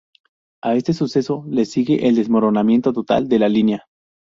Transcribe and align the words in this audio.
A 0.63 0.73
este 0.73 0.93
suceso 0.93 1.43
le 1.47 1.63
sigue 1.65 2.07
el 2.09 2.15
desmoronamiento 2.15 2.91
total 2.91 3.29
de 3.29 3.37
la 3.37 3.49
línea. 3.49 3.85